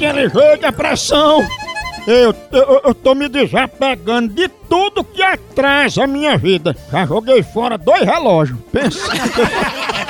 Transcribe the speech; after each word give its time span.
daquele 0.00 0.28
jeito, 0.30 0.66
a 0.66 0.72
pressão. 0.72 1.46
Eu, 2.06 2.34
eu, 2.50 2.80
eu 2.86 2.94
tô 2.94 3.14
me 3.14 3.28
desapegando 3.28 4.32
de 4.32 4.48
tudo 4.48 5.04
que 5.04 5.22
atrasa 5.22 6.04
a 6.04 6.06
minha 6.06 6.38
vida. 6.38 6.74
Já 6.90 7.04
joguei 7.04 7.42
fora 7.42 7.76
dois 7.76 8.02
relógios. 8.02 8.58
Pensa. 8.72 9.00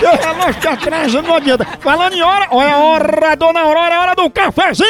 Dois 0.00 0.18
relógios 0.18 0.56
que 0.56 0.66
atrasa 0.66 1.20
não 1.20 1.34
adianta. 1.34 1.66
Falando 1.78 2.14
em 2.14 2.22
hora, 2.22 2.48
olha 2.52 2.72
a 2.72 2.78
hora, 2.78 3.34
dona 3.36 3.60
Aurora, 3.60 3.94
é 3.94 3.98
hora 3.98 4.14
do 4.14 4.30
cafezinho! 4.30 4.88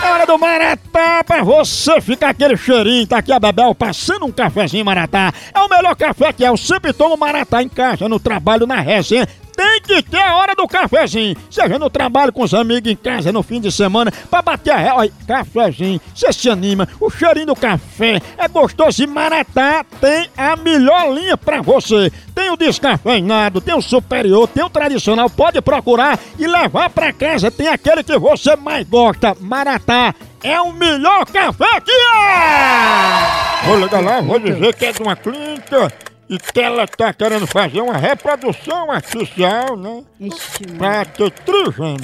É 0.00 0.06
hora 0.12 0.24
do 0.24 0.38
Maratá 0.38 1.24
pra 1.24 1.42
você 1.42 2.00
ficar 2.00 2.28
aquele 2.28 2.56
cheirinho. 2.56 3.04
Tá 3.04 3.18
aqui 3.18 3.32
a 3.32 3.40
Bebel 3.40 3.74
passando 3.74 4.26
um 4.26 4.30
cafezinho 4.30 4.84
Maratá. 4.84 5.32
É 5.52 5.58
o 5.58 5.68
melhor 5.68 5.96
café 5.96 6.32
que 6.32 6.44
é. 6.44 6.48
Eu 6.48 6.56
sempre 6.56 6.92
tomo 6.92 7.16
Maratá 7.16 7.60
em 7.60 7.68
casa, 7.68 8.08
no 8.08 8.20
trabalho, 8.20 8.64
na 8.64 8.78
resenha. 8.78 9.26
Tem 9.64 9.80
que 9.80 10.02
ter 10.02 10.20
a 10.20 10.36
hora 10.36 10.54
do 10.54 10.68
cafezinho. 10.68 11.34
Seja 11.50 11.78
no 11.78 11.88
trabalho 11.88 12.30
com 12.30 12.42
os 12.42 12.52
amigos 12.52 12.92
em 12.92 12.94
casa, 12.94 13.32
no 13.32 13.42
fim 13.42 13.58
de 13.62 13.72
semana, 13.72 14.12
pra 14.30 14.42
bater 14.42 14.72
a 14.72 14.76
ré. 14.76 14.92
Olha, 14.92 15.12
cafezinho, 15.26 15.98
você 16.14 16.30
se 16.34 16.50
anima. 16.50 16.86
O 17.00 17.08
cheirinho 17.08 17.46
do 17.46 17.56
café 17.56 18.20
é 18.36 18.46
gostoso 18.46 19.02
e 19.02 19.06
Maratá 19.06 19.82
tem 20.02 20.28
a 20.36 20.54
melhor 20.54 21.10
linha 21.14 21.34
pra 21.38 21.62
você. 21.62 22.12
Tem 22.34 22.50
o 22.50 22.58
descafeinado, 22.58 23.62
tem 23.62 23.74
o 23.74 23.80
superior, 23.80 24.46
tem 24.46 24.62
o 24.62 24.68
tradicional. 24.68 25.30
Pode 25.30 25.62
procurar 25.62 26.18
e 26.38 26.46
levar 26.46 26.90
pra 26.90 27.10
casa. 27.10 27.50
Tem 27.50 27.68
aquele 27.68 28.04
que 28.04 28.18
você 28.18 28.54
mais 28.56 28.86
gosta. 28.86 29.34
Maratá 29.40 30.14
é 30.42 30.60
o 30.60 30.74
melhor 30.74 31.24
café 31.24 31.80
que 31.80 31.90
é! 31.90 33.66
Vou 33.66 33.80
ligar 33.80 34.02
lá, 34.02 34.20
vou 34.20 34.38
dizer 34.38 34.74
que 34.74 34.84
é 34.84 34.92
de 34.92 35.02
uma 35.02 35.16
clínica 35.16 35.90
e 36.28 36.38
que 36.38 36.60
ela 36.60 36.86
tá 36.86 37.12
querendo 37.12 37.46
fazer 37.46 37.80
uma 37.80 37.96
reprodução 37.96 38.90
artificial, 38.90 39.76
né? 39.76 40.04
Ixi, 40.20 40.66
Pra 40.78 41.04
ter 41.04 41.30
trigêmeo. 41.30 41.98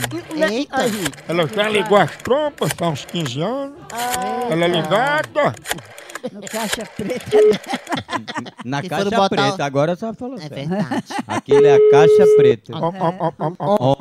Eita. 0.51 0.77
Ela 1.29 1.47
já 1.47 1.69
ligou 1.69 1.97
as 1.99 2.17
trompas 2.19 2.71
há 2.81 2.89
uns 2.89 3.05
15 3.07 3.41
anos. 3.41 3.79
Ela 4.51 4.65
é 4.65 4.69
ligada. 4.69 5.55
no 6.33 6.41
caixa 6.43 6.85
preta. 6.97 7.39
Na 8.65 8.83
Se 8.83 8.89
caixa 8.91 9.05
botar 9.11 9.29
preta, 9.31 9.63
o- 9.63 9.63
agora 9.65 9.97
só 9.97 10.13
falou 10.13 10.35
É 10.37 10.41
certo. 10.41 10.55
verdade. 10.69 11.05
Aquele 11.27 11.67
é 11.67 11.75
a 11.77 11.91
caixa 11.91 12.27
preta. 12.37 12.73
Ó, 12.77 12.93
ó, 12.99 13.15
ó, 13.19 13.33
ó, 13.39 13.53
ó. 13.59 13.77
Ó, 13.93 13.97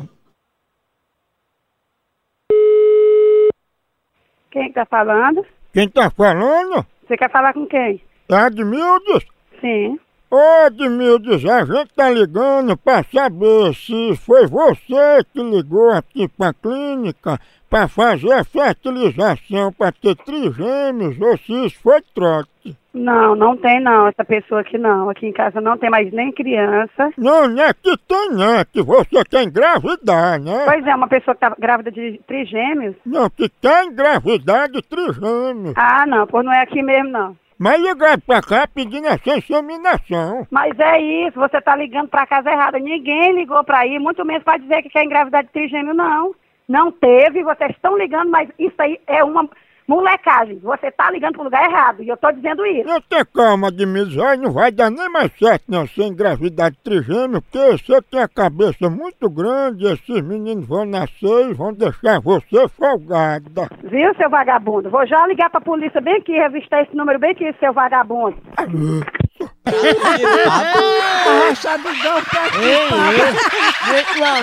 Quem 4.52 4.68
que 4.68 4.74
tá 4.74 4.86
falando? 4.86 5.46
Quem 5.74 5.88
tá 5.88 6.10
falando 6.10 6.86
Você 7.08 7.16
quer 7.16 7.32
falar 7.32 7.54
com 7.54 7.66
quem? 7.68 8.02
é 8.30 8.36
Admildes. 8.36 9.24
Sim. 9.62 10.00
Ô 10.32 10.38
Admildes, 10.68 11.44
a 11.44 11.66
gente 11.66 11.92
tá 11.96 12.08
ligando 12.08 12.78
pra 12.78 13.04
saber 13.04 13.74
se 13.74 14.16
foi 14.16 14.46
você 14.46 15.24
que 15.34 15.42
ligou 15.42 15.90
aqui 15.90 16.28
pra 16.28 16.54
clínica 16.54 17.40
pra 17.68 17.88
fazer 17.88 18.34
a 18.34 18.44
fertilização 18.44 19.74
pra 19.74 19.92
ter 19.92 20.16
trigêmeos 20.18 21.20
ou 21.20 21.36
se 21.38 21.66
isso 21.66 21.82
foi 21.82 22.00
trote. 22.14 22.78
Não, 22.94 23.36
não 23.36 23.58
tem 23.58 23.80
não, 23.80 24.08
essa 24.08 24.24
pessoa 24.24 24.62
aqui 24.62 24.78
não. 24.78 25.10
Aqui 25.10 25.26
em 25.26 25.34
casa 25.34 25.60
não 25.60 25.78
tem 25.78 25.90
mais 25.90 26.12
nem 26.12 26.32
criança. 26.32 27.12
Não, 27.18 27.48
não 27.48 27.64
é 27.64 27.74
que 27.74 27.98
tem, 28.08 28.30
não, 28.30 28.56
é 28.56 28.66
que 28.66 28.84
você 28.84 29.24
quer 29.26 29.44
engravidar, 29.44 30.40
né? 30.40 30.66
Pois 30.66 30.86
é, 30.86 30.96
uma 30.96 31.08
pessoa 31.08 31.34
que 31.34 31.42
tá 31.42 31.56
grávida 31.58 31.92
de 31.92 32.20
trigêmeos. 32.28 32.96
Não, 33.04 33.30
que 33.32 33.50
quer 33.62 33.86
engravidar 33.86 34.70
de 34.70 34.82
trigêmeos. 34.84 35.74
Ah, 35.76 36.06
não, 36.06 36.28
pois 36.28 36.46
não 36.46 36.54
é 36.54 36.62
aqui 36.62 36.84
mesmo 36.84 37.10
não. 37.10 37.36
Mas 37.60 37.82
ligaram 37.82 38.22
pra 38.22 38.42
cá 38.42 38.66
pedindo 38.66 39.08
essa 39.08 39.38
inseminação. 39.38 40.48
Mas 40.50 40.80
é 40.80 41.02
isso, 41.28 41.38
você 41.38 41.60
tá 41.60 41.76
ligando 41.76 42.08
pra 42.08 42.26
casa 42.26 42.50
errada. 42.50 42.80
Ninguém 42.80 43.34
ligou 43.34 43.62
pra 43.66 43.80
aí, 43.80 44.00
muito 44.00 44.24
menos 44.24 44.44
pra 44.44 44.56
dizer 44.56 44.82
que 44.82 44.90
quer 44.90 45.04
engravidar 45.04 45.44
de 45.44 45.50
trigêmeo, 45.50 45.94
não. 45.94 46.34
Não 46.70 46.90
teve, 46.90 47.44
vocês 47.44 47.72
estão 47.72 47.98
ligando, 47.98 48.30
mas 48.30 48.50
isso 48.58 48.76
aí 48.78 48.98
é 49.06 49.22
uma 49.26 49.50
molecagem. 49.90 50.60
Você 50.60 50.92
tá 50.92 51.10
ligando 51.12 51.34
pro 51.34 51.44
lugar 51.44 51.70
errado, 51.70 52.04
e 52.04 52.08
eu 52.08 52.16
tô 52.16 52.32
dizendo 52.32 52.66
isso. 52.66 52.88
Não 52.88 53.02
tem 53.02 53.26
calma, 53.34 53.70
Admildes, 53.70 54.16
olha, 54.18 54.38
não 54.38 54.52
vai 54.52 54.72
dar 54.72 54.92
nem 54.92 55.10
mais 55.10 55.32
certo 55.38 55.64
não 55.68 55.88
ser 55.88 56.04
engravidar 56.04 56.72
de 56.72 56.78
trigêmeo, 56.78 57.42
porque 57.42 57.72
você 57.72 58.02
tem 58.04 58.22
a 58.22 58.28
cabeça 58.28 58.90
muito 58.90 59.30
grande, 59.30 59.86
esses 59.86 60.22
meninos 60.22 60.68
vão 60.68 60.86
nascer 60.86 61.50
e 61.50 61.54
vão 61.54 61.74
deixar 61.74 62.22
você 62.22 62.68
folgada. 62.70 63.68
Viu, 63.84 64.14
seu 64.16 64.30
vagabundo? 64.30 64.90
Vou 64.90 65.06
já 65.08 65.26
ligar 65.26 65.50
pra 65.50 65.60
polícia 65.60 66.00
bem 66.00 66.18
aqui, 66.18 66.34
revistar 66.34 66.84
esse 66.84 66.96
número 66.96 67.18
bem 67.18 67.32
aqui, 67.32 67.52
seu 67.60 67.74
vagabundo. 67.74 68.38
Arrocha 71.26 71.78
do 71.78 71.84
gol 71.84 72.22
pra 72.30 72.44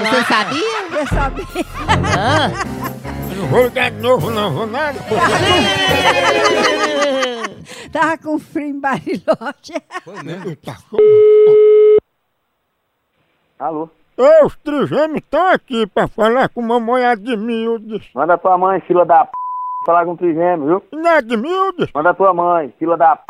Você 0.05 0.23
sabia? 0.25 0.81
Você 0.91 1.07
sabe? 1.15 1.43
Eu 2.71 2.76
não 3.37 3.47
vou 3.49 3.65
ligar 3.65 3.91
de 3.91 4.01
novo 4.01 4.31
não, 4.31 4.53
vou 4.53 4.67
nada. 4.67 4.99
Tava 7.93 8.19
com 8.19 8.39
frio 8.39 8.67
em 8.67 8.81
Bariloche. 8.81 9.75
foi 10.05 10.23
mesmo. 10.23 10.57
Alô? 13.59 13.89
Ô, 14.17 14.47
os 14.47 14.57
trigêmeos 14.57 15.19
estão 15.19 15.47
aqui 15.49 15.87
pra 15.87 16.09
falar 16.09 16.49
com 16.49 16.63
mamãe 16.63 17.05
Admildes. 17.05 18.09
Manda 18.15 18.39
tua 18.39 18.57
mãe, 18.59 18.81
fila 18.81 19.05
da 19.05 19.25
p. 19.25 19.33
Falar 19.85 20.05
com 20.05 20.13
o 20.13 20.17
trigêmeo, 20.17 20.67
viu? 20.67 20.83
Não 20.93 21.11
é 21.11 21.19
Admildes? 21.19 21.91
Manda 21.95 22.15
tua 22.15 22.33
mãe, 22.35 22.75
fila 22.79 22.97
da 22.97 23.17
p. 23.17 23.25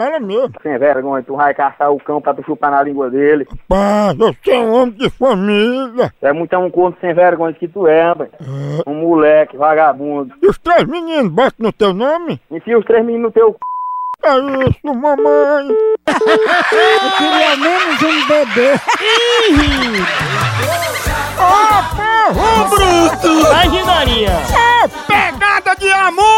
Ela 0.00 0.18
mesmo. 0.18 0.54
Sem 0.62 0.78
vergonha, 0.78 1.22
tu 1.22 1.36
vai 1.36 1.52
caçar 1.52 1.92
o 1.92 1.98
cão 1.98 2.22
pra 2.22 2.32
tu 2.32 2.42
chupar 2.42 2.70
na 2.70 2.82
língua 2.82 3.10
dele. 3.10 3.46
Paz, 3.68 4.18
eu 4.18 4.34
sou 4.42 4.54
um 4.54 4.72
homem 4.72 4.94
de 4.94 5.10
família. 5.10 6.10
Tu 6.18 6.26
é 6.26 6.32
muito 6.32 6.56
um 6.56 6.70
corno 6.70 6.96
sem 7.02 7.12
vergonha 7.12 7.52
que 7.52 7.68
tu 7.68 7.86
é, 7.86 8.04
rapaz. 8.04 8.30
Um 8.86 8.94
moleque, 8.94 9.58
vagabundo. 9.58 10.34
E 10.42 10.46
os 10.46 10.56
três 10.56 10.84
meninos 10.84 11.30
botam 11.30 11.66
no 11.66 11.70
teu 11.70 11.92
nome? 11.92 12.40
Enfia 12.50 12.78
os 12.78 12.84
três 12.86 13.04
meninos 13.04 13.26
no 13.26 13.30
teu 13.30 13.50
c. 13.50 13.58
É 14.22 14.36
isso, 14.68 14.94
mamãe. 14.94 15.68
Eu 16.08 17.10
queria 17.18 17.56
menos 17.56 18.02
um 18.02 18.26
bebê. 18.26 18.74
Ô, 21.36 22.32
porro 22.32 22.68
bruto! 22.70 23.48
Imaginaria! 23.48 24.30
Ô, 24.30 24.88
pegada 25.06 25.74
de 25.78 25.90
amostra! 25.92 26.29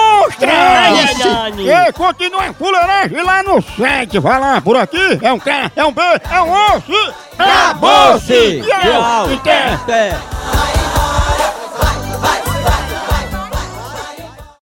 Ei, 1.86 1.92
continua 1.92 2.44
a 2.44 2.52
fuleiragem 2.52 3.22
lá 3.22 3.42
no 3.42 3.62
site. 3.62 4.18
Vai 4.18 4.40
lá, 4.40 4.60
por 4.60 4.76
aqui. 4.76 5.18
É 5.22 5.32
um 5.32 5.38
K, 5.38 5.70
é 5.74 5.84
um 5.84 5.92
B, 5.92 6.02
é 6.02 6.40
um 6.42 6.76
osso. 6.76 7.14
Acabou-se! 7.38 8.62
Tchau! 8.62 9.34
Até. 9.34 9.72
Até! 9.74 10.31